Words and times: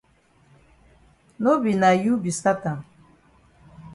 No 1.47 1.53
be 1.65 1.71
na 1.81 1.89
you 2.05 2.13
be 2.23 2.31
stat 2.39 2.61
am. 2.71 2.79